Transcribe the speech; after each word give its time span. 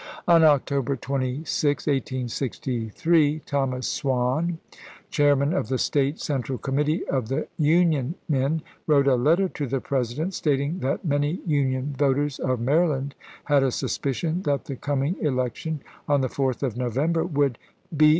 On 0.27 0.43
October 0.43 0.97
26,1863, 0.97 3.45
Thomas 3.45 3.87
Swann, 3.87 4.57
Chairman 5.11 5.53
of 5.53 5.67
the 5.67 5.77
State 5.77 6.19
Central 6.19 6.57
Committee 6.57 7.07
of 7.07 7.27
the 7.29 7.47
Union 7.59 8.15
men, 8.27 8.63
wrote 8.87 9.05
a 9.05 9.13
letter 9.13 9.47
to 9.49 9.67
the 9.67 9.79
President 9.79 10.33
stating 10.33 10.79
that 10.79 11.05
many 11.05 11.39
Union 11.45 11.93
voters 11.95 12.39
of 12.39 12.59
Maryland 12.59 13.13
had 13.43 13.61
a 13.61 13.69
suspicion 13.69 14.41
that 14.41 14.65
the 14.65 14.75
coming 14.75 15.17
election, 15.21 15.81
on 16.07 16.21
the 16.21 16.29
4th 16.29 16.63
of 16.63 16.75
November, 16.75 17.23
would" 17.23 17.59
be 17.95 18.07
ises. 18.07 18.09